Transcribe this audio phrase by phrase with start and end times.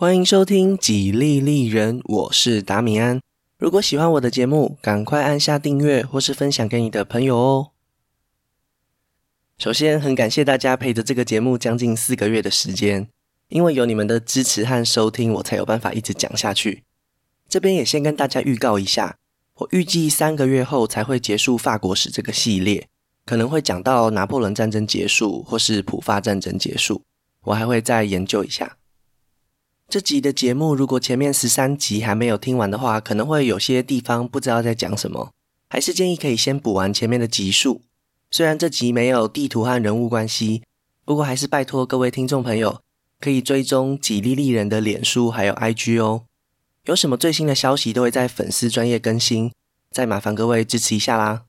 [0.00, 3.20] 欢迎收听《几利利人》，我是达米安。
[3.58, 7.72] 如果喜欢我的节目，赶快按下订阅或是分享给你的朋友哦。
[9.58, 13.08] 首先，很感谢大家陪着这个节目将近四个月的时间，
[13.48, 16.84] 因为有你们的支持和收听，我才有办法一直讲下去。
[17.46, 19.18] 这边也先跟大家预告一下，
[19.56, 22.88] 我预计三个月后才会结束法国史这个系列，
[23.26, 27.02] 可能会讲到拿破仑战争结束或是普法战争结束，
[27.42, 28.78] 我还会再研究一下。
[29.90, 35.32] 这集的节目，如果前面十三集还没有听完的话，可能会有些地方不知道在讲什么，
[35.68, 37.82] 还是建议可以先补完前面的集数。
[38.30, 40.62] 虽然这集没有地图和人物关系，
[41.04, 42.80] 不过还是拜托各位听众朋友
[43.18, 46.22] 可以追踪几利利人的脸书还有 IG 哦，
[46.84, 49.50] 有什么最新的消息都会在粉丝专业更新，
[49.90, 51.46] 再麻烦各位支持一下啦。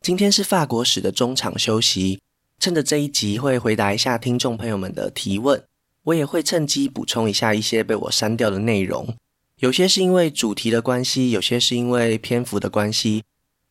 [0.00, 2.20] 今天是法国史的中场休息，
[2.60, 5.64] 趁着这一集会回答一下听众朋友们的提问。
[6.06, 9.16] 我也会趁机补充一下一些被我删掉的内容，
[9.58, 13.24] 有些是因为主题的关系，有些是因为篇幅的关系。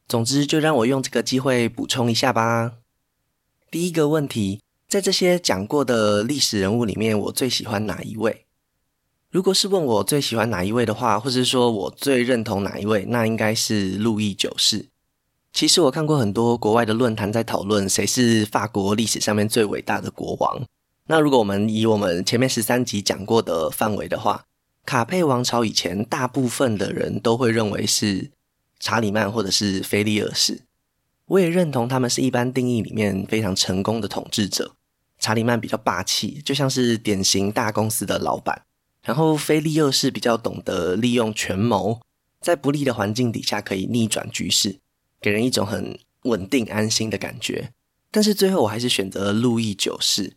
[0.06, 2.74] 总之，就让我用这个机会补充一下吧。
[3.72, 8.46] 第一个问题，在这些讲过的历史人物里面，我最喜欢哪一位？
[9.32, 14.90] 如果是问我最喜欢哪一位的话，或是说我最认同哪一位，那应该是路易九世。
[15.54, 20.62] 其实我看过很多国外的论坛在讨论谁是法国历史上面最伟大的国王。
[21.08, 24.46] 那如果我们以我们前面十三集讲过的范围的话，
[24.86, 28.32] 卡佩王朝以前大部分的人都会认为是
[28.80, 30.62] 查理曼或者是菲利二世，
[31.28, 34.76] 我也认同他们是一般定义里面非常成功的统治者。
[35.20, 38.64] 查理曼比较霸气，就像是典型大公司的老板，
[39.04, 42.02] 然后菲利二世比较懂得利用权谋，
[42.42, 44.80] 在不利的环境底下可以逆转局势，
[45.22, 47.72] 给人一种很稳定安心的感觉。
[48.10, 50.34] 但是最后我还是选择了路易九世。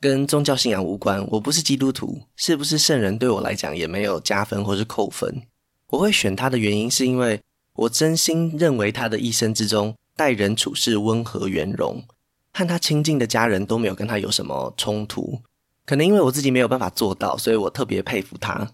[0.00, 5.42] 跟宗教信仰无关，我不是基督徒，是不是圣人对我来讲也没有加分或是扣分。
[5.88, 7.40] 我会选他的原因，是因为
[7.74, 12.04] 我真心认为他的一生之中待人处事温和圆融，
[12.52, 15.40] 和他亲近的家人都没有跟他有什么冲突。
[15.84, 18.70] 可能因为我自己没有办法做到，所以我特别佩服他。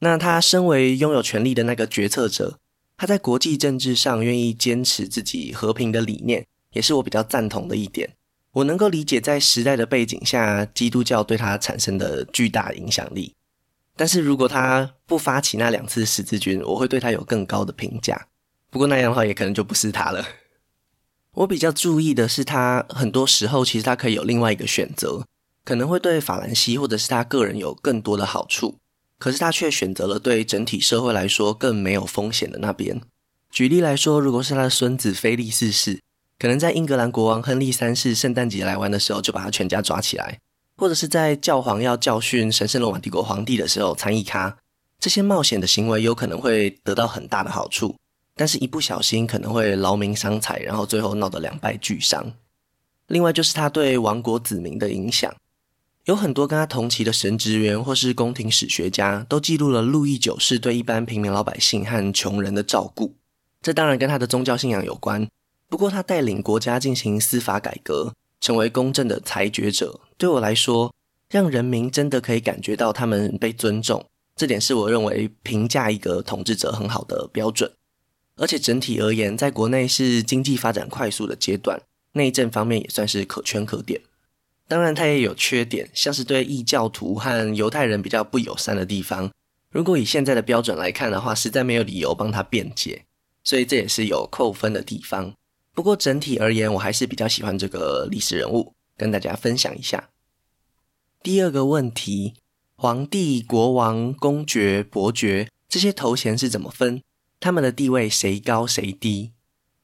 [0.00, 2.58] 那他身为拥有权力的那个决策者，
[2.96, 8.16] 他在国际政治上愿意坚持自己和平的理念，也是我比较赞同的一点。
[8.52, 13.34] 我能够理解在时代的背景下，基督教对他产生的巨大影响力。
[13.96, 18.26] 但是如果他不发起那两次十字军，我会对他有更高的评价。
[18.70, 20.26] 不过那样的话，也可能就不是他了。
[21.32, 25.24] 我比较注意的是，他很多时候其实他可以有另外一个选择，
[25.64, 28.78] 可能会对法兰西或者是他个人有更多的好处，
[29.18, 33.00] 可是他却选择了对整体社会来说更没有风险的那边。
[33.50, 36.00] 举例来说，如果是他的孙子菲利四世。
[36.40, 40.38] 可能在英格兰国王亨利三世圣诞节来玩的时候，就把他全家抓起来；
[40.74, 44.56] 或者是在教皇要教训神圣罗马帝国皇帝的时候参与咖。
[44.98, 47.94] 这些冒险的行为有可能会得到很大的好处，
[48.34, 52.32] 但是一不小心可能会劳民伤财，然后最后闹得两败俱伤。
[53.08, 55.30] 另外就是他对王国子民的影响，
[56.06, 63.14] 有很多跟他同期的神职员或是宫廷史学家都记录了路易九世对一般平民老百姓和穷人的照顾。
[63.60, 65.28] 这当然跟他的宗教信仰有关。
[65.70, 70.00] 不过，他带领国家进行司法改革，成为公正的裁决者。
[70.18, 70.92] 对我来说，
[71.30, 74.04] 让人民真的可以感觉到他们被尊重，
[74.34, 77.70] 这点是我认为评价一个统治者很好的标准。
[78.34, 81.80] 而且整体而言，在国内是经济发展快速的阶段，
[82.14, 84.00] 内政方面也算是可圈可点。
[84.66, 89.30] 当然，他也有缺点，像是对异教徒和犹太人比较不友善的地方。
[89.70, 93.04] 如果以现在的标准来看的话，实在没有理由帮他辩解，
[93.44, 95.32] 所以这也是有扣分的地方。
[95.74, 100.10] 不过整体而言，我还是比较喜欢这个历史人物，跟大家分享一下。
[101.22, 102.34] 第二个问题：
[102.76, 107.02] 皇帝、国王、公爵、伯爵这些头衔是怎么分？
[107.38, 109.32] 他们的地位谁高谁低？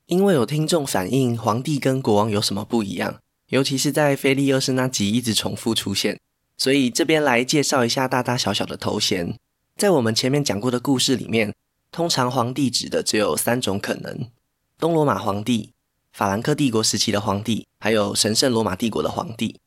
[0.07, 6.21] 因为有听众反映皇帝跟国王有什么不一样，尤其是在菲利二世那集一直重复出现，
[6.57, 9.39] 所以这边来介绍一下大大小小的头衔。
[9.77, 11.55] 在我们前面讲过的故事里面，
[11.91, 14.31] 通常皇帝指的只有三种可能：
[14.79, 15.73] 东罗马皇帝。
[16.17, 19.61] 法兰克帝国时期的皇帝，还有神圣罗马帝国的皇帝。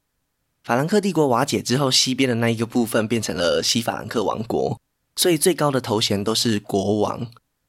[0.63, 4.80] 法兰克帝国瓦解之后，西边的那一个部分变成了西法兰克王国，
[5.16, 7.28] 所以最高的头衔都是国王。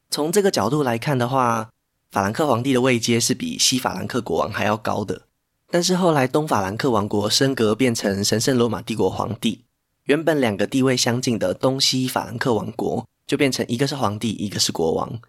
[0.09, 1.69] 从这个角度来看的话，
[2.09, 5.27] 法兰克皇帝的位阶是比西法兰克国王还要高的。
[5.69, 9.63] 但是后来东法兰克王国升格变成神圣罗马帝国皇帝，
[10.05, 15.21] 原本两个地位相近的东西法兰克王国就变成一个是皇帝，一个是国王。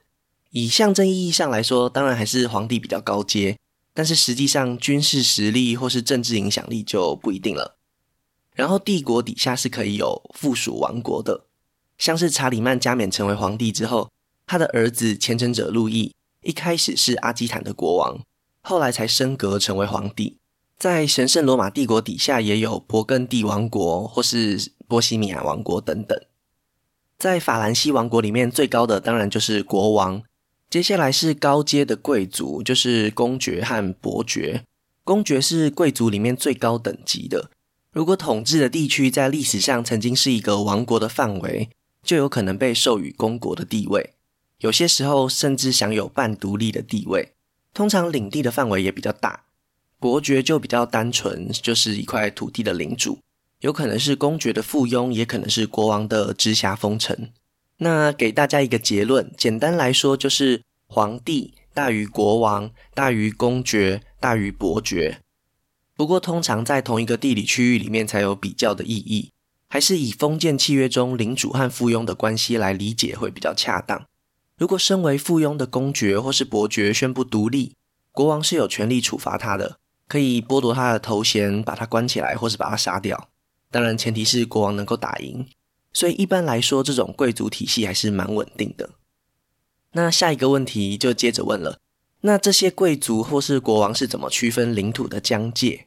[0.52, 3.58] 以象征意义上来说，当然还是皇帝比较高阶，
[3.94, 7.78] 但是实际上军事实力或是政治影响力就不一定了。
[8.54, 11.46] 然后帝国底下是可以有附属王国的，
[11.96, 14.10] 像是查理曼加冕成为皇帝之后，
[14.46, 18.20] 他的儿子虔诚者路易一开始是阿基坦的国王，
[18.60, 20.36] 后来才升格成为皇帝。
[20.76, 26.20] 在神圣罗马帝国底下也有勃艮第王国或是波西米亚王国等等。
[27.16, 30.22] 在法兰西王国里面，最高的当然就是国王，
[30.72, 34.64] 接下来是高阶的贵族，就是公爵和伯爵。
[35.04, 37.50] 公爵是贵族里面最高等级的。
[37.90, 41.68] 如果统治的地区在历史上曾经是一个王国的范围，
[42.02, 44.14] 就有可能被授予公国的地位，
[44.60, 47.32] 有些时候甚至享有半独立的地位。
[47.74, 49.44] 通常领地的范围也比较大。
[49.98, 53.18] 伯爵就比较单纯，就是一块土地的领主。
[53.60, 57.30] 有可能是公爵的附庸，也可能是国王的直辖封臣。
[57.82, 65.18] 那给大家一个结论，简单来说就是皇帝大于国王，大于公爵，大于伯爵。
[65.96, 69.32] 不过通常在同一个地理区域里面才有比较的意义，
[69.68, 74.06] 还是以封建契约中领主和附庸的关系来理解会比较恰当。
[74.56, 77.74] 如果身为附庸的公爵或是伯爵宣布独立，
[78.12, 83.28] 国王是有权利处罚他的，可以剥夺他的头衔，把他关起来，或是把他杀掉。
[83.72, 85.44] 当然，前提是国王能够打赢，
[85.92, 88.90] 所以一般来说，这种贵族体系还是蛮稳定的。
[89.92, 91.78] 那下一个问题就接着问了：
[92.22, 95.86] 那这些贵族或是国王是怎么区分领土的疆界？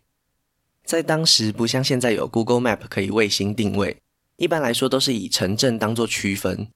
[0.83, 3.97] 在当时，不像现在有 Google Map 可以卫星定位，
[4.37, 6.67] 一般来说都是以城镇当做区分。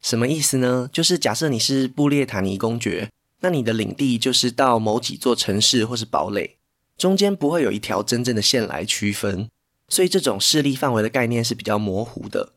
[0.00, 0.88] 什么意思呢？
[0.92, 3.10] 就是假设你是布列塔尼公爵，
[3.40, 6.56] 那你的领地就是到某几座城市或是堡垒，
[6.96, 9.50] 中间不会有一条真正的线来区分。
[9.88, 12.52] 所以这种势力范围的概念是比较模糊的。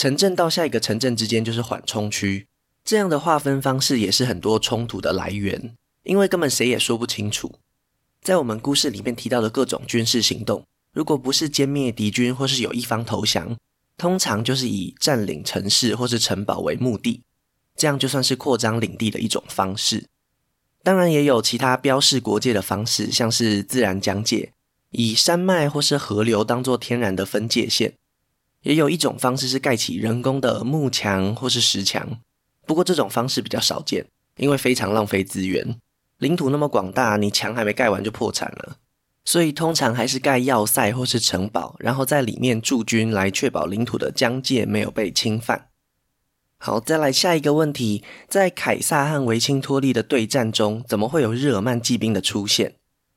[0.00, 2.46] 城镇到下一个城镇之间就是缓冲区，
[2.82, 7.56] 这样的划分方式也是很多冲突的来源，因为根本谁也说不清楚。
[8.22, 10.64] 在我们故事里面提到的各种军事行动，
[10.94, 13.54] 如果不是歼灭敌军或是有一方投降，
[13.98, 17.20] 通常就是以占领城市或是城堡为目的，
[17.76, 20.06] 这样就算是扩张领地的一种方式。
[20.82, 24.54] 当然也有其他标示国界的方式，像是自然疆界。
[24.92, 27.92] 以山脉或是河流当做天然的分界线，
[28.62, 32.18] 也有一种方式是盖起人工的木墙或是石墙。
[32.66, 35.76] 不过这种方式比较少见，因为非常浪费资源。
[36.18, 38.76] 领土那么广大，你墙还没盖完就破产了。
[39.24, 45.68] 所以通常还是盖要塞或是城堡，然后在里面驻军来确保领土的疆界没有被侵犯。
[46.58, 52.74] 好，再来下一个问题，在凯撒和维钦托利的对战中，怎么会有日耳曼骑兵的出现？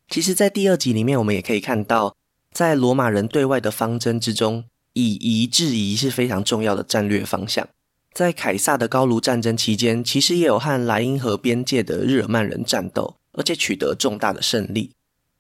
[0.07, 2.16] 其实，在第二集里面，我们也可以看到，
[2.54, 7.68] 在罗马人对外的方针之中，以夷制夷是非常重要的战略方向。
[8.13, 14.92] 在凯撒的高卢战争期间，其实也有和莱茵河边界的日耳曼人战斗，而且取得重大的胜利。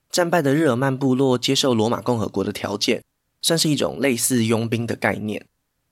[0.09, 3.03] 战败的日耳曼部落接受罗马共和国的条件，
[3.41, 5.45] 算是一种类似佣兵的概念。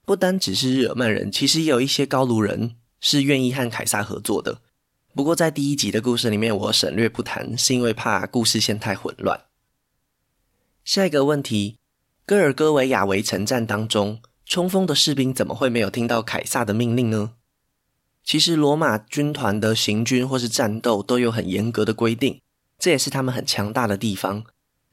[0.05, 4.61] 不单只是日耳曼人，其实也有一些高卢人是愿意和凯撒合作的。
[5.13, 9.41] 不过，在第一集的故事里面，我省略不谈，是因为怕故事线太混乱。
[10.83, 11.77] 下一个问题，
[12.25, 17.33] 戈尔戈维亚围城战当中，冲锋的士兵怎么会没有听到凯撒的命令呢？
[18.23, 22.39] 其实，罗马军团的行军或是战斗都有很严格的规定，
[22.77, 24.43] 这也是他们很强大的地方。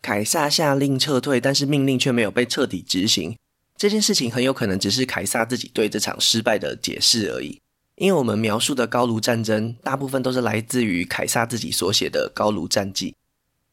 [0.01, 3.37] 凯撒下令撤退，但是命令却没有被彻底执行，
[3.77, 7.61] 这件事情很有可能只是凯撒自己对这场失败的解释而已。
[7.97, 13.15] 因为我们描述的高卢战争，大部分都是来自于凯撒自己所写的高卢战记。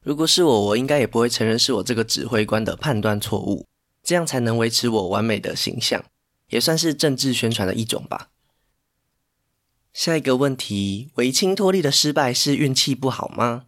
[0.05, 3.65] 如果是我，我应该也不会承认是我这个指挥官的判断错误，
[4.03, 6.05] 这样才能维持我完美的形象，
[6.49, 8.29] 也算是政治宣传的一种吧。
[9.91, 13.63] 下一个问题，维钦托利的失败是运气不好吗？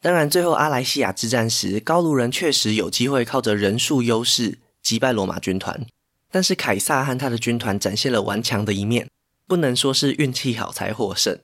[0.00, 5.86] 当然，最后阿莱西亚之战时，高卢人确实有机会靠着人数优势击败罗马军团，
[6.30, 9.10] 但是凯撒和他的军团展现了顽强的一面。
[9.46, 11.38] 不能说是运气好才获胜，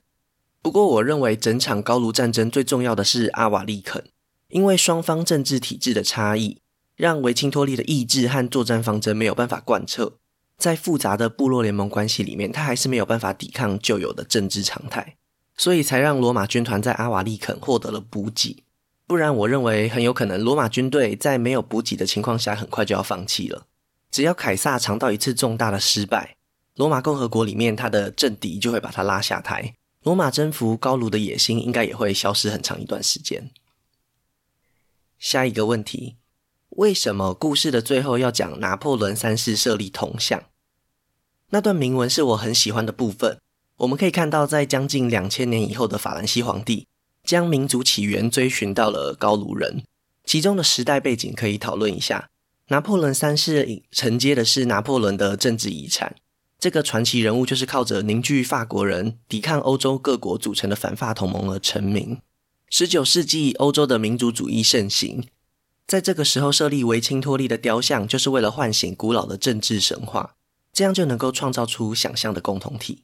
[0.66, 4.04] 不过我认为整场高卢战争最重要的是阿瓦利肯，
[4.48, 6.60] 因为双方政治体制的差异，
[6.96, 10.14] 让维钦托利的意志和作战方针没有办法贯彻，
[10.58, 15.14] 在复杂的部落联盟关系里面，他还是没有办法抵抗旧有的政治常态，
[15.56, 18.64] 所以才让罗马军团在阿瓦利肯获得了补给，
[19.06, 23.66] 不然我认为很有可能罗马军队在没有补给的情况下，很快就要放弃了。
[24.10, 26.34] 只要凯撒尝到一次重大的失败。
[26.74, 29.76] 罗马共和国里面，他的政敌就会把他拉下台。
[30.06, 33.50] 罗马征服高卢的野心应该也会消失很长一段时间。
[35.18, 36.14] 下一个问题：
[36.68, 40.44] 为什么故事的最后要讲拿破仑三世设立铜像？
[41.50, 43.40] 那段铭文是我很喜欢的部分。
[43.78, 46.86] 我们可以看到，在将近两千年以后的法兰西皇帝
[47.24, 49.82] 将民族起源追寻到了高卢人，
[50.24, 52.30] 其中的时代背景可以讨论一下。
[52.68, 56.14] 拿破仑三世承接的是拿破仑的政治遗产。
[56.58, 62.20] 这个传奇人物就是靠着凝聚法国人、抵抗欧洲各国组成的反法同盟而成名。
[62.70, 65.24] 十九世纪欧洲的民族主义盛行，
[65.86, 70.34] 在这个时候设立维钦托利的雕像，就是为了唤醒古老的政治神话，
[70.72, 73.02] 这样就能够创造出想象的共同体。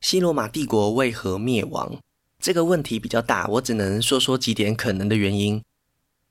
[0.00, 1.98] 西罗马帝国为何灭亡？
[2.38, 5.62] 这个问题比较大，我只能说说几点可能的原因。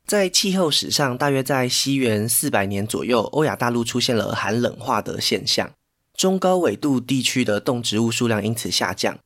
[0.06, 5.72] 在气候史上，大约在西元四百年左右，欧亚大陆出现了寒冷化的现象，
[6.16, 9.18] 中高纬度地区的动植物数量因此下降。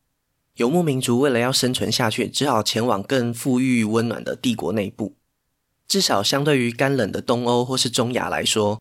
[0.55, 5.15] 游牧民族为了要生存下去，只好前往更富裕温暖的帝国内部。
[5.85, 8.79] 至少相对于干冷的东欧或是中亚来说，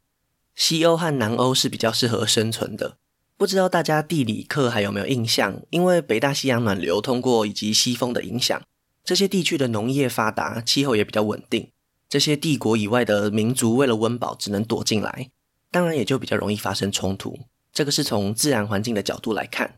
[0.55, 2.97] 西欧和南欧是比较适合生存的。
[3.37, 5.63] 不知道大家地理课还有没有印象？
[5.71, 8.63] 因为北大西洋暖流通过以及西风的影响，
[9.03, 11.69] 这些地区的农业发达，气候也比较稳定。
[12.09, 15.31] 这些帝国以外的民族为了温饱，只能躲进来，
[15.71, 17.39] 当然也就比较容易发生冲突。
[17.73, 19.77] 这个是从自然环境的角度来看。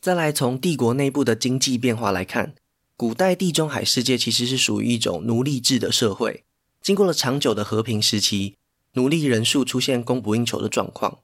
[0.00, 2.54] 再来从帝国内部的经济变化来看，
[2.96, 6.44] 古代地中海世界其实是属于一种奴隶制的社会。
[6.82, 8.56] 经过了长久的和平时期，
[8.92, 11.18] 奴隶人数出现供不应求的状况，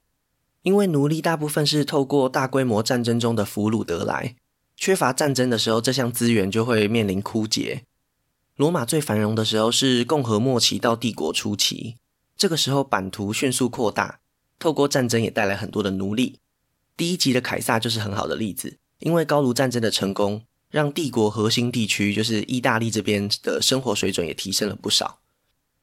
[0.62, 4.36] 因为奴隶大部分是透过大规模战争中的俘虏得来，
[4.76, 7.84] 缺乏战争的时候，这项资源就会面临枯竭。
[8.56, 11.96] 罗马最繁荣的时候是共和末期到帝国初期，
[12.36, 14.20] 这个时候版图迅速扩大，
[14.58, 16.38] 透过战争也带来很多的奴隶。
[16.94, 25.20] 第一集的凯撒就是很好的例子，因为高卢战争的成功，让帝国核心地区就是意大利这边的生活水准也提升了不少。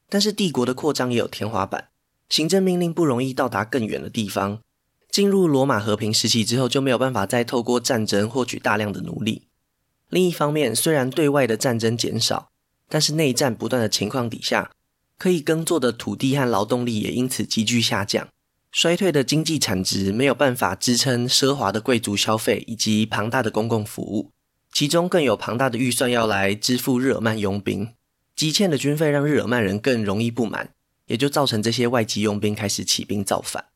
[0.08, 1.88] 但是帝国的扩张也有天花板，
[2.28, 4.60] 行政命令不容易到达更远的地方。
[5.10, 9.48] 进入罗马和平时期之后，就没有办法再透过战争获取大量的奴隶。
[10.08, 12.49] 另一方面，虽然对外的战争减少，
[12.90, 14.72] 但是内战不断的情况底下，
[15.16, 18.28] 可以耕作的土地和劳动力也因此急剧下降，
[18.72, 24.32] 衰退的经济产值没有办法支撑奢华的贵族消费以及庞大的公共服务，
[24.72, 27.94] 其中更有庞大的预算要来支付日耳曼佣兵，
[28.34, 30.70] 积欠的军费让日耳曼人更容易不满，
[31.06, 33.66] 也就造成这些外籍佣兵开始起兵造反。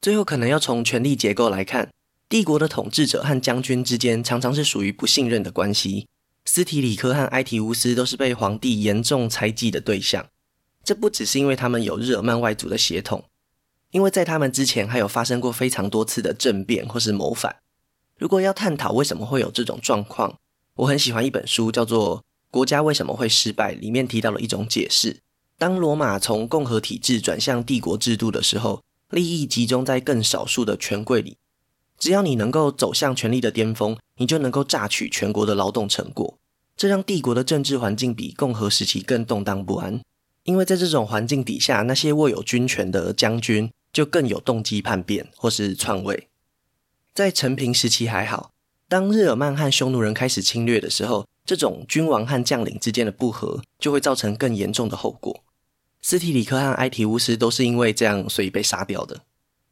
[0.00, 1.90] 最后可能要从权力结构来看，
[2.28, 6.06] 帝国的统治者和将军之间常常是属于不信任的关系。
[6.44, 10.28] 斯提里科和埃提乌斯都是被皇帝严重猜忌的对象。
[10.84, 13.24] 这不只是因为他们有日耳曼外族的血统，
[13.90, 17.56] 因为在他们之前还有发生过非常多次的政变或是谋反。
[18.18, 20.38] 如果要探讨为什么会有这种状况，
[20.74, 22.18] 我很喜欢一本书，叫做
[22.50, 25.20] 《国家为什么会失败》，里面提到了一种解释：
[25.56, 31.38] 当罗马从共和体制转向帝国制度的时候，利益集中在更少数的权贵里。
[31.98, 36.38] 只要你能够走向权力的巅峰，你就能够榨取全国的劳动成果。
[36.76, 40.00] 这让帝国的政治环境比共和时期更动荡不安。
[40.42, 46.28] 因为在这种环境底下，那些握有军权的将军就更有动机叛变或是篡位。
[47.14, 48.50] 在承平时期还好，
[48.88, 55.42] 当日耳曼和匈奴人开始侵略的时候，这种君王和将领之间的不和就会造成更严重的后果。
[56.02, 59.22] 斯提里克和埃提乌斯都是因为这样，所以被杀掉的。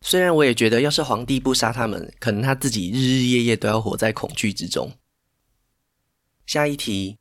[0.05, 4.93] 虽然我也觉得，要是皇帝不杀他们，可能他自己日日夜夜都要活在恐惧之中。
[6.45, 7.19] 下一题，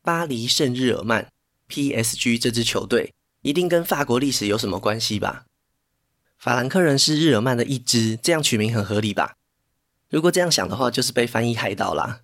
[0.00, 1.30] 巴黎圣日耳曼
[1.68, 3.12] （PSG） 这支球队
[3.42, 5.44] 一定跟法国历史有什么关系吧？
[6.38, 9.36] 法兰克人是日耳曼的一支，这样取名很合理吧？
[10.08, 12.22] 如果这样想的话，就是被翻译害到啦。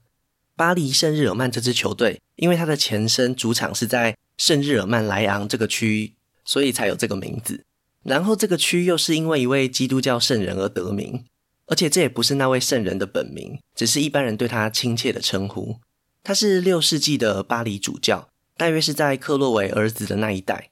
[0.56, 7.66] 巴黎圣日耳曼这支球队，因为它的前身主场是在圣日耳曼莱昂这个区，所以才有这个名字。
[8.04, 11.24] 然后这个区又是因为一位基督教圣人而得名，
[11.66, 15.80] 而且这也不是那位圣人的本名，只是一般人对他亲切的称呼。
[16.22, 20.70] 他是六世纪的巴黎主教，大约是在克洛维儿子的那一代。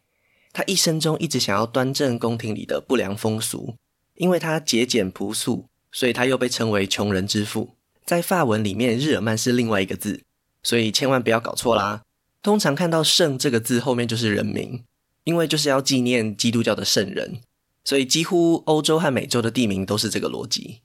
[0.52, 3.74] 他一生中一直想要端正宫廷里的不良风俗，
[4.14, 7.76] 因为他节俭朴素，所以他又被称为穷人之父。
[8.04, 10.22] 在法文里面，日耳曼是另外一个字，
[10.62, 12.02] 所以千万不要搞错啦。
[12.42, 14.84] 通常看到“圣”这个字后面就是人名。
[15.26, 17.40] 因为就是要纪念基督教的圣人，
[17.84, 20.82] 所以几乎欧洲和美洲的地名都是这个逻辑。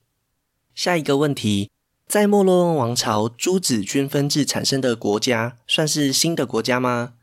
[0.73, 1.69] 下一个问题，
[2.07, 7.13] 在莫洛温王朝诸子均分制产生的国家，算是新的国家吗？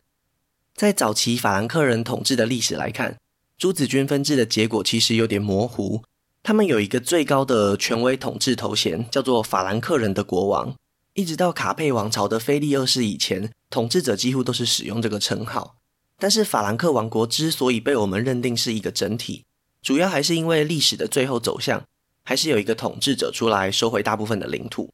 [0.76, 3.18] 在早期法兰克人统治的历史来看，
[3.58, 6.04] 诸子均分制的结果其实有点模糊。
[6.44, 10.76] 他们有一个最高的权威统治头衔，叫做法兰克人的国王。
[11.14, 15.77] 一直到卡佩王朝的腓力二世以前，统治者几乎都是使用这个称号。
[16.18, 19.44] 但是法兰克王国之所以被我们认定是一个整体，
[19.80, 21.84] 主要还是因为历史的最后走向，
[22.24, 24.92] 还是有一个统治者出来收回大部分的领土。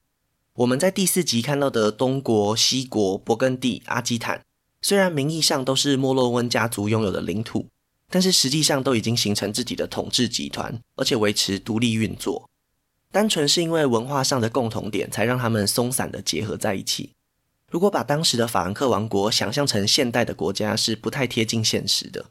[0.56, 4.42] 我们在第四集看到的东国、西国、勃艮第、阿基坦，
[4.82, 7.66] 虽然名义上都是莫洛温家族拥有的领土，
[8.10, 12.48] 但是实际上都已经形成自己的统治集团，而且维持独立运作。
[13.10, 17.12] 单纯是因为文化上的共同点，才让他们松散的结合在一起。
[17.74, 22.26] 如果把当时的法兰克王国想象成现代的国家，是不太贴近现实的。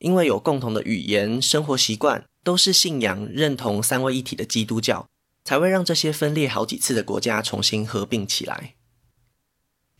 [0.00, 5.06] 因为有共同的语言、生活习惯，都是信仰认同三位一体的基督教，
[5.44, 8.74] 才会让这些分裂好几次的国家重新合并起来。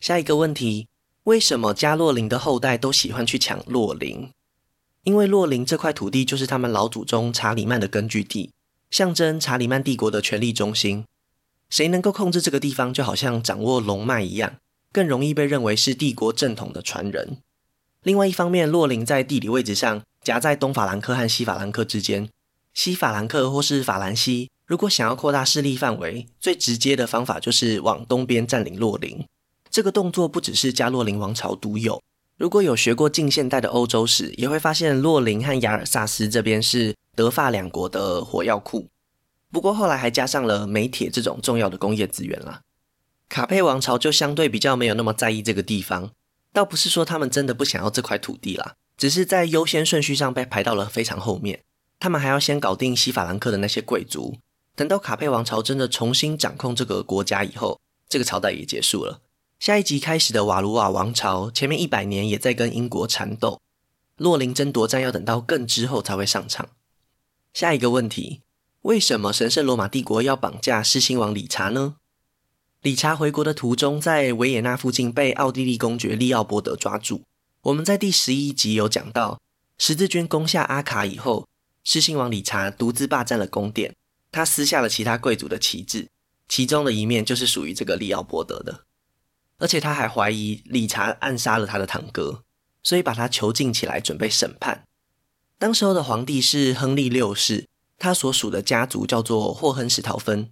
[0.01, 0.89] 下一个问题：
[1.23, 4.29] 为什么加洛林的后代都喜欢去抢洛林？
[5.03, 8.51] 因为洛林这块土地就是他们老祖宗查理曼的根据地。
[8.91, 11.05] 象征查理曼帝国的权力中心，
[11.69, 14.57] 谁能够控制这个地方，就好像掌握龙脉一样，
[14.95, 17.39] 更容易被认为是帝国正统的传人。
[18.03, 22.29] 另外一方面，洛林在地理位置上夹在东法兰克和西法兰克之间，
[22.73, 29.21] 西法兰克或是法兰西，如果想要扩大势力范围，最直接的方法就是往东边占领洛林。
[29.69, 32.01] 这个动作不只是加洛林王朝独有。
[32.37, 38.87] 如果有学过近现代的欧洲史，也会发现洛林和雅尔萨斯这边是德法两国的火药库。
[39.51, 42.61] 不过后来还加上了煤铁这种重要的工业资源啦。
[43.27, 46.11] 卡佩王朝就相对比较没有那么在意这个地方，
[46.53, 51.61] 倒不是说他们真的不想要这块土地啦，只是在优先顺序上被排到了非常后面。
[51.99, 54.37] 他们还要先搞定西法兰克的那些贵族，
[54.75, 59.21] 等到卡佩王朝真的重新掌控这个国家以后，这个朝代也结束了。
[59.59, 63.61] 下一集开始的瓦卢瓦王朝，前面一百年也在跟英国缠斗，
[64.17, 66.69] 洛林争夺战要等到更之后才会上场。
[67.53, 68.41] 下一个问题，
[68.81, 71.95] 为什么神圣罗马帝国要绑架狮心王理查呢？
[72.85, 77.23] 理查回国的途中，在维也纳附近被奥地利公爵利奥波德抓住。
[77.63, 79.41] 我们在第十一集有讲到，
[79.79, 81.47] 十字军攻下阿卡以后，
[81.83, 83.95] 狮心王理查独自霸占了宫殿，
[84.31, 86.07] 他撕下了其他贵族的旗帜，
[86.47, 88.81] 其中的一面就是属于这个利奥波德的。
[89.57, 92.43] 而且他还怀疑理查暗杀了他的堂哥，
[92.83, 94.85] 所以把他囚禁起来准备审判。
[95.57, 100.51] 当时候的皇帝是亨利六世，他所属的家族叫做霍亨史陶芬。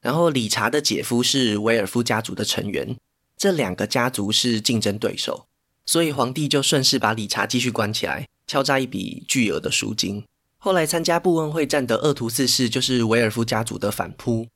[0.00, 2.96] 然后理查的姐夫是维尔夫家族的成员，
[3.36, 5.46] 这两个家族是竞争对手，
[5.84, 10.24] 所以皇帝就顺势把理查继续关起来，敲诈一笔巨额的赎金。
[10.58, 14.46] 后来参加布恩会战的鄂图四世就是维尔夫家族的反扑，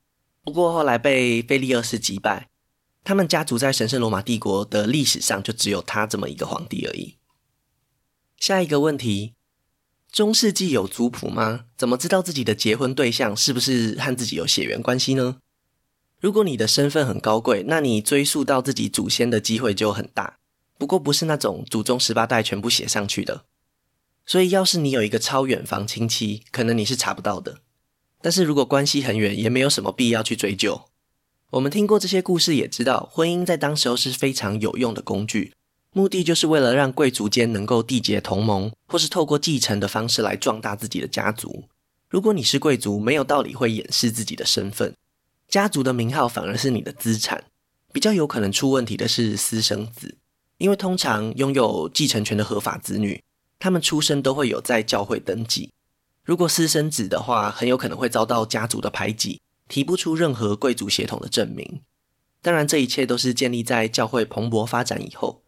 [0.43, 2.49] 不过后来被腓力二世击败。
[3.03, 7.17] 他们家族在神圣罗马帝国的历史上就只有他这么一个皇帝而已。
[8.39, 9.35] 下一个问题：
[10.15, 11.65] 中世纪有族谱吗？
[11.77, 15.39] 怎么知道自己的结婚对象是不是和自己有血缘关系呢？
[16.21, 20.39] 如果你的身份很高贵，那你追溯到自己祖先的机会就很大。
[20.79, 23.45] 不过不是那种祖宗十八代全部写上去的。
[24.25, 27.59] 所以要是你有一个超远房亲戚，可能你是查不到的。
[28.23, 30.83] 但是如果关系很远，也没有什么必要去追究。
[31.51, 35.53] 我们听过这些故事，也知道婚姻在当时候是非常有用的工具，
[35.97, 41.65] 目的就是为了让贵族间能够缔结同盟，或是透过继承的方式来壮大自己的家族。
[42.09, 44.97] 如果你是贵族，没有道理会掩饰自己的身份，
[45.49, 47.45] 家族的名号反而是你的资产。
[47.93, 50.19] 比较有可能出问题的是私生子，
[50.59, 53.23] 因为通常拥有继承权的合法子女，
[53.61, 55.71] 他们出生都会有在教会登记。
[56.25, 59.41] 如果私生子的话，很有可能会遭到家族的排挤。
[59.69, 61.81] 提不出任何贵族血统的证明，
[62.43, 65.44] 当然这一切都是建立在教会蓬勃发展以后。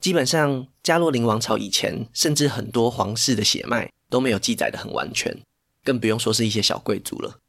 [0.00, 5.42] 基本上，加洛林王朝以前，甚至很多皇室的血脉都没有记载的很完全，
[5.82, 7.40] 更不用说是一些小贵族了。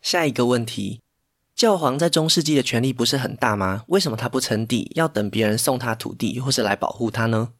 [0.00, 1.00] 下一个问题，
[1.54, 3.84] 教皇在中世纪的权力不是很大吗？
[3.88, 7.50] 为什么他不称帝，要等别人送他土地，或是来保护他呢？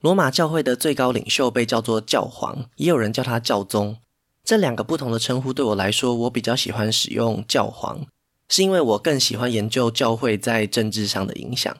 [0.00, 3.98] 罗马教会的最高领袖被叫做教皇，也有人叫他教宗。
[4.44, 8.06] 这两个不同的称呼对我来说，我比较喜欢使用教皇，
[8.48, 11.76] 是因为我更喜欢研究教会在政治上的影响。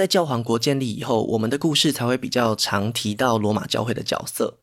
[0.00, 4.56] 在教皇国建立以后，我们的故事才会比较常提到罗马教会的角色。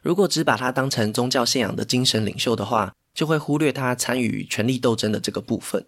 [0.00, 5.86] 如果只把他当成宗教信仰的精神领袖的话，就会忽略他参与权力斗争的这个部分。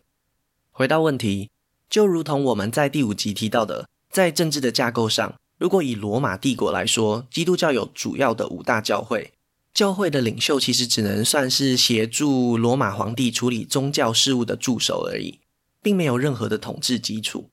[0.70, 1.50] 回到问题，
[1.90, 9.32] 就如同我们在第五集提到的，在政治的架构上，如果以罗马帝国来说，基督教有主要的五大教会。
[9.72, 15.40] 教会的领袖其实只能算是协助罗马皇帝处理宗教事务的助手而已，
[15.82, 17.50] 并没有任何的统治基础。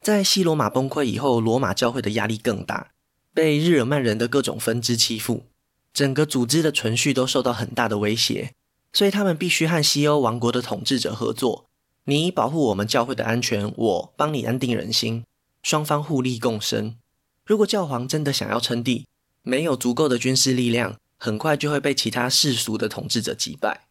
[0.00, 2.92] 在西罗马崩溃以后，罗马教会的压力更大，
[3.34, 5.46] 被日耳曼人的各种分支欺负，
[5.92, 8.52] 整个组织的存续都受到很大的威胁，
[8.92, 11.66] 所以他们必须和西欧王国的统治者合作。
[12.04, 15.24] 你保护我们教会的安全，我帮你安定人心，
[15.62, 16.96] 双方互利共生。
[17.44, 19.06] 如果教皇真的想要称帝，
[19.42, 20.96] 没有足够的军事力量。
[21.18, 23.86] 很快就会被其他世俗的统治者击败，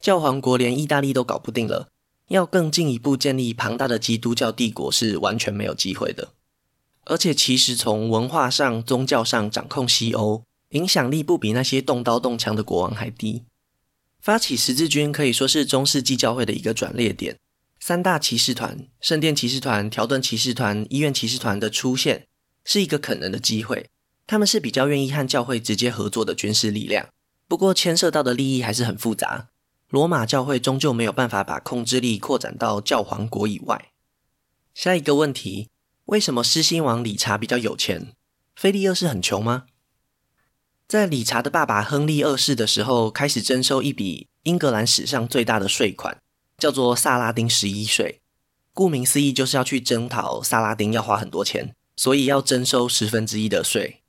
[0.00, 1.88] 教皇国连意大利都搞不定了，
[2.28, 6.32] 要更进一步建立庞大的基督教帝国是完全没有机会的。
[7.04, 13.44] 而且其实从文化上、宗教上掌控西欧，影响力不比那些动刀动枪的国王还低。
[14.20, 17.36] 发起十字军可以说是中世纪教会的一个转捩点。
[17.78, 22.26] 三大骑士团——圣殿骑士团、条顿骑士团、医院骑士团的出现，
[22.64, 23.90] 是一个可能的机会。
[24.26, 27.06] 他们是比较愿意和教会直接合作的军事力量。
[27.46, 29.48] 不过，牵涉到的利益还是很复杂。
[29.90, 33.90] 罗马教会终究没有办法把控制力扩展到教皇国以外。
[34.74, 35.70] 下一个问题：
[36.06, 38.12] 为什么狮心王理查比较有钱，
[38.56, 39.66] 菲利二世很穷吗？
[40.88, 46.18] 在理查的爸爸亨利二世的时候，开始征收一笔英格兰史上最大的税款，
[46.58, 48.20] 叫做萨拉丁十一税。
[48.72, 54.02] 顾名思义，就是要去征讨萨拉丁，要花很多钱，所以要征收十分之一的税。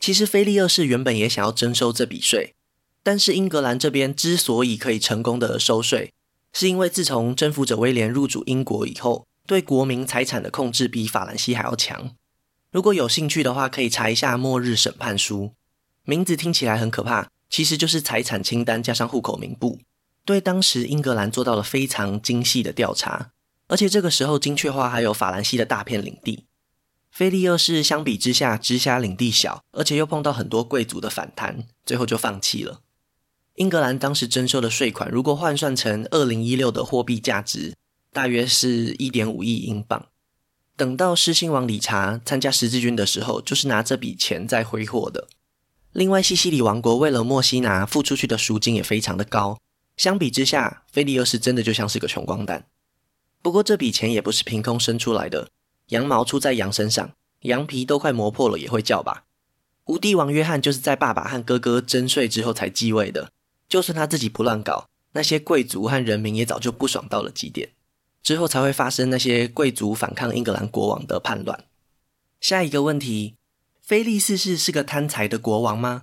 [0.00, 2.56] 其实菲利二世原本也想要征收这笔税。
[3.02, 6.12] 但是英格兰这边之所以可以成功的收税，
[6.52, 12.14] 是因为自从征服者威廉入主英国以后，对国民财产的控制比法兰西还要强。
[12.70, 15.44] 如果有兴趣的话，可以查一下《末日审判书》，
[16.04, 19.80] 名字听起来很可怕，其实就是财产清单加上户口名簿，
[20.24, 23.32] 对当时英格兰做到了非常精细的调查，
[23.66, 26.46] 而且这个时候精确化还有法兰西的大片领地。
[27.10, 32.80] 菲利二世相比之下，直辖领地小，而且又碰到很多贵族的反弹，最后就放弃了。
[33.62, 37.76] 英格兰当时征收的税款，如果换算成二零一六的货币价值，
[38.12, 40.08] 大约是一点五亿英镑。
[40.76, 45.28] 等到狮心王理查参加十字军的时候，就是拿这笔钱在挥霍的。
[45.92, 49.60] 另外，西西里王国为了墨西拿付出去的赎金也非常的高，
[49.96, 52.66] 相比之下，菲利二世真的就像是个穷光蛋。
[53.40, 55.48] 不过这笔钱也不是凭空生出来的，
[55.90, 59.22] 羊毛出在羊身上，羊皮都快磨破了也会叫吧。
[59.84, 63.30] 无帝王约翰就是在爸爸和哥哥征税之后才继位的。
[63.72, 67.70] 就算他自己不乱搞，那些贵族和人民也早就不爽到了极点，
[68.22, 71.64] 之后才会发生那些贵族反抗英格兰国王的叛乱。
[72.38, 73.36] 下一个问题，
[73.80, 76.02] 菲利四世是个贪财的国王吗？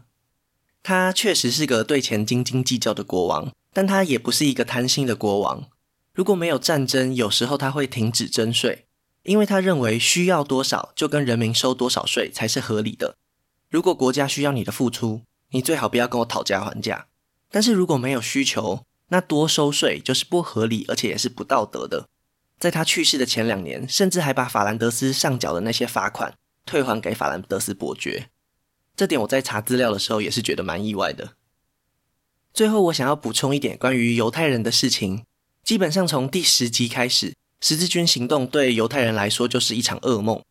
[0.81, 5.69] 他确实是个对钱斤斤计较的国王，但他也不是一个贪心的国王。
[6.15, 8.87] 如果没有战争，有时候他会停止征税，
[9.21, 13.15] 因为他认为需要多少就跟人民收多少税才是合理的。
[13.69, 17.05] 如果国家需要你的付出，你最好不要跟我讨价还价。
[17.51, 22.07] 但是如果没有需求，那多收税就是不合理，而且也是不道德的。
[22.59, 26.35] 在他去世的前两年，甚至还把法兰德斯上缴的那些罚款
[26.65, 28.29] 退还给法兰德斯伯爵。
[28.95, 31.33] 这点我在查资料的时候也是觉得蛮意外的。
[32.53, 35.23] 最后，我想要补充一点关于犹太人的事情。
[35.63, 40.43] 基本上从第十集开始，十字军行动对犹太人来说就是一场噩梦。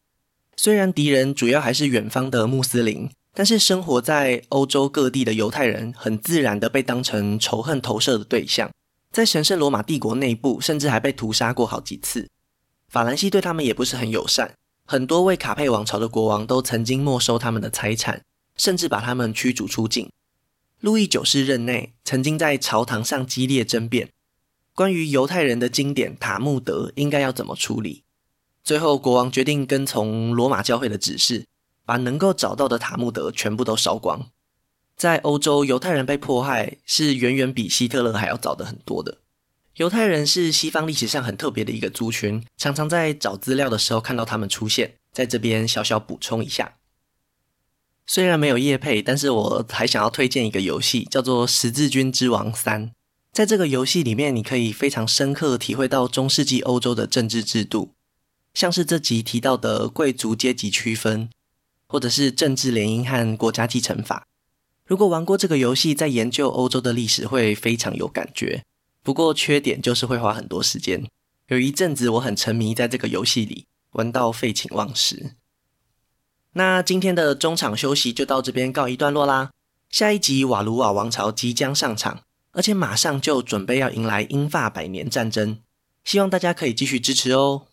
[0.57, 3.11] 虽然敌人主要还是远方的穆斯林。
[3.39, 8.69] 但是生活在欧洲各地的犹太人，很自然的被当成仇恨投射的对象，
[9.13, 12.29] 在神圣罗马帝国内部，甚至还被屠杀过好几次。
[12.89, 18.23] 法兰西对他们也不是很友善，很多为卡佩王朝的国王都曾经没收他们的财产，
[18.57, 20.11] 甚至把他们驱逐出境。
[20.81, 24.09] 路易九世任内，曾经在朝堂上激烈争辩，
[24.75, 28.03] 关于犹太人的经典《塔木德》应该要怎么处理。
[28.65, 31.45] 最后，国王决定跟从罗马教会的指示。
[31.89, 34.29] 把能够找到的塔木德全部都烧光。
[34.95, 39.23] 在欧洲，犹太人被迫害是远远比希特勒还要早的很多的。
[39.77, 44.97] 犹太人是西方历史上很特别的一个族群，常常在找资料的时候看到他们出现。
[45.11, 46.75] 在这边小小补充一下，
[48.07, 52.89] 虽然没有叶配，但是我还想要推荐一个游戏，叫做《十字军之王三》。
[53.33, 57.95] 在这个游戏里面，你可以非常深刻体会到中世纪欧洲的政治制度，
[58.53, 61.31] 像是这集提到的贵族阶级区分。
[61.89, 64.27] 或者是政治联姻和国家继承法。
[64.87, 68.63] 如果玩过这个游戏，在研究欧洲的历史会非常有感觉。
[69.03, 71.07] 不过缺点就是会花很多时间。
[71.49, 75.35] 有一阵子我很沉迷在这个游戏里，玩到废寝忘食。
[76.53, 79.51] 那今天的中场休息就到这边告一段落啦。
[79.91, 82.23] 下一集瓦卢瓦王朝即将上场，
[82.53, 85.61] 而且马上就准备要迎来英法百年战争。
[86.05, 87.67] 希望大家可以继续支持哦。